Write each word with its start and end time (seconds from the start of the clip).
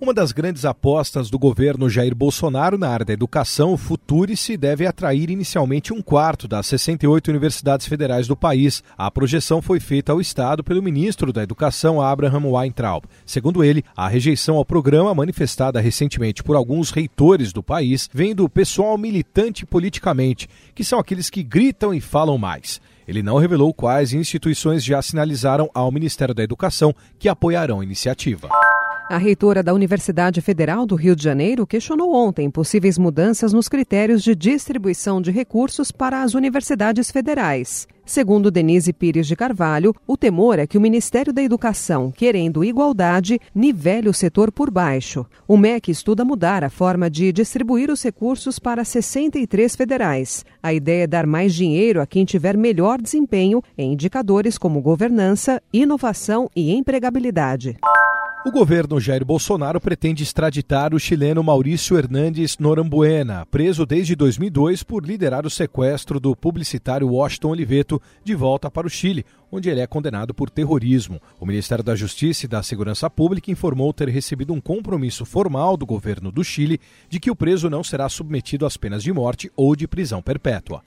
Uma 0.00 0.12
das 0.12 0.32
grandes 0.32 0.64
apostas 0.64 1.30
do 1.30 1.38
governo 1.38 1.88
Jair 1.88 2.14
Bolsonaro 2.14 2.76
na 2.76 2.88
área 2.88 3.06
da 3.06 3.12
educação, 3.12 3.76
Futurice, 3.76 4.56
deve 4.56 4.86
atrair 4.86 5.30
inicialmente 5.30 5.94
um 5.94 6.02
quarto 6.02 6.48
das 6.48 6.66
68 6.66 7.28
universidades 7.28 7.86
federais 7.86 8.26
do 8.26 8.36
país. 8.36 8.82
A 8.98 9.10
projeção 9.10 9.62
foi 9.62 9.78
feita 9.78 10.12
ao 10.12 10.20
Estado 10.20 10.64
pelo 10.64 10.82
ministro 10.82 11.32
da 11.32 11.42
Educação, 11.42 12.02
Abraham 12.02 12.50
Weintraub. 12.50 13.04
Segundo 13.24 13.62
ele, 13.62 13.84
a 13.96 14.08
rejeição 14.08 14.56
ao 14.56 14.64
programa, 14.64 15.14
manifestada 15.14 15.80
recentemente 15.80 16.42
por 16.42 16.56
alguns 16.56 16.90
reitores 16.90 17.52
do 17.52 17.62
país, 17.62 18.10
vem 18.12 18.34
do 18.34 18.48
pessoal 18.48 18.98
militante 18.98 19.64
politicamente, 19.64 20.48
que 20.74 20.84
são 20.84 20.98
aqueles 20.98 21.30
que 21.30 21.42
gritam 21.42 21.94
e 21.94 22.00
falam 22.00 22.36
mais. 22.36 22.80
Ele 23.06 23.22
não 23.22 23.38
revelou 23.38 23.72
quais 23.72 24.12
instituições 24.12 24.84
já 24.84 25.00
sinalizaram 25.00 25.70
ao 25.72 25.92
Ministério 25.92 26.34
da 26.34 26.42
Educação 26.42 26.94
que 27.18 27.28
apoiarão 27.28 27.80
a 27.80 27.84
iniciativa. 27.84 28.48
A 29.10 29.18
reitora 29.18 29.62
da 29.62 29.74
Universidade 29.74 30.40
Federal 30.40 30.86
do 30.86 30.94
Rio 30.94 31.14
de 31.14 31.22
Janeiro 31.22 31.66
questionou 31.66 32.14
ontem 32.14 32.50
possíveis 32.50 32.96
mudanças 32.96 33.52
nos 33.52 33.68
critérios 33.68 34.22
de 34.22 34.34
distribuição 34.34 35.20
de 35.20 35.30
recursos 35.30 35.92
para 35.92 36.22
as 36.22 36.32
universidades 36.32 37.10
federais. 37.10 37.86
Segundo 38.06 38.50
Denise 38.50 38.94
Pires 38.94 39.26
de 39.26 39.36
Carvalho, 39.36 39.94
o 40.06 40.16
temor 40.16 40.58
é 40.58 40.66
que 40.66 40.78
o 40.78 40.80
Ministério 40.80 41.34
da 41.34 41.42
Educação, 41.42 42.10
querendo 42.10 42.64
igualdade, 42.64 43.38
nivele 43.54 44.08
o 44.08 44.14
setor 44.14 44.50
por 44.50 44.70
baixo. 44.70 45.26
O 45.46 45.56
MEC 45.56 45.90
estuda 45.90 46.24
mudar 46.24 46.64
a 46.64 46.70
forma 46.70 47.10
de 47.10 47.30
distribuir 47.30 47.90
os 47.90 48.02
recursos 48.02 48.58
para 48.58 48.84
63 48.84 49.76
federais. 49.76 50.46
A 50.62 50.72
ideia 50.72 51.04
é 51.04 51.06
dar 51.06 51.26
mais 51.26 51.54
dinheiro 51.54 52.00
a 52.00 52.06
quem 52.06 52.24
tiver 52.24 52.56
melhor 52.56 53.00
desempenho 53.00 53.62
em 53.76 53.92
indicadores 53.92 54.56
como 54.56 54.80
governança, 54.80 55.62
inovação 55.72 56.50
e 56.56 56.74
empregabilidade. 56.74 57.76
O 58.46 58.50
governo 58.50 59.00
Jair 59.00 59.24
Bolsonaro 59.24 59.80
pretende 59.80 60.22
extraditar 60.22 60.92
o 60.92 61.00
chileno 61.00 61.42
Maurício 61.42 61.96
Hernandes 61.96 62.58
Norambuena, 62.58 63.46
preso 63.46 63.86
desde 63.86 64.14
2002 64.14 64.82
por 64.82 65.02
liderar 65.02 65.46
o 65.46 65.50
sequestro 65.50 66.20
do 66.20 66.36
publicitário 66.36 67.08
Washington 67.08 67.48
Oliveto, 67.48 68.02
de 68.22 68.34
volta 68.34 68.70
para 68.70 68.86
o 68.86 68.90
Chile, 68.90 69.24
onde 69.50 69.70
ele 69.70 69.80
é 69.80 69.86
condenado 69.86 70.34
por 70.34 70.50
terrorismo. 70.50 71.22
O 71.40 71.46
Ministério 71.46 71.82
da 71.82 71.96
Justiça 71.96 72.44
e 72.44 72.48
da 72.48 72.62
Segurança 72.62 73.08
Pública 73.08 73.50
informou 73.50 73.94
ter 73.94 74.10
recebido 74.10 74.52
um 74.52 74.60
compromisso 74.60 75.24
formal 75.24 75.74
do 75.74 75.86
governo 75.86 76.30
do 76.30 76.44
Chile 76.44 76.78
de 77.08 77.18
que 77.18 77.30
o 77.30 77.36
preso 77.36 77.70
não 77.70 77.82
será 77.82 78.10
submetido 78.10 78.66
às 78.66 78.76
penas 78.76 79.02
de 79.02 79.10
morte 79.10 79.50
ou 79.56 79.74
de 79.74 79.88
prisão 79.88 80.20
perpétua. 80.20 80.82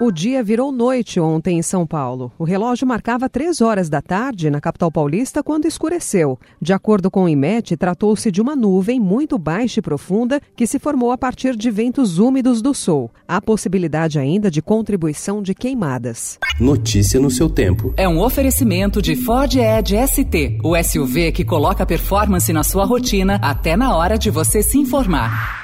O 0.00 0.10
dia 0.10 0.42
virou 0.42 0.72
noite 0.72 1.20
ontem 1.20 1.58
em 1.58 1.62
São 1.62 1.86
Paulo. 1.86 2.32
O 2.36 2.42
relógio 2.42 2.84
marcava 2.84 3.28
três 3.28 3.60
horas 3.60 3.88
da 3.88 4.02
tarde 4.02 4.50
na 4.50 4.60
capital 4.60 4.90
paulista 4.90 5.40
quando 5.40 5.66
escureceu. 5.66 6.36
De 6.60 6.72
acordo 6.72 7.08
com 7.08 7.24
o 7.24 7.28
IMET, 7.28 7.76
tratou-se 7.76 8.28
de 8.28 8.42
uma 8.42 8.56
nuvem 8.56 8.98
muito 8.98 9.38
baixa 9.38 9.78
e 9.78 9.82
profunda 9.82 10.40
que 10.56 10.66
se 10.66 10.80
formou 10.80 11.12
a 11.12 11.18
partir 11.18 11.54
de 11.54 11.70
ventos 11.70 12.18
úmidos 12.18 12.60
do 12.60 12.74
sul. 12.74 13.08
Há 13.28 13.40
possibilidade 13.40 14.18
ainda 14.18 14.50
de 14.50 14.60
contribuição 14.60 15.40
de 15.40 15.54
queimadas. 15.54 16.40
Notícia 16.58 17.20
no 17.20 17.30
seu 17.30 17.48
tempo. 17.48 17.94
É 17.96 18.08
um 18.08 18.20
oferecimento 18.20 19.00
de 19.00 19.14
Ford 19.14 19.54
Edge 19.54 19.96
ST, 20.08 20.58
o 20.64 20.76
SUV 20.82 21.30
que 21.30 21.44
coloca 21.44 21.86
performance 21.86 22.52
na 22.52 22.64
sua 22.64 22.84
rotina 22.84 23.38
até 23.40 23.76
na 23.76 23.96
hora 23.96 24.18
de 24.18 24.28
você 24.28 24.60
se 24.60 24.76
informar. 24.76 25.63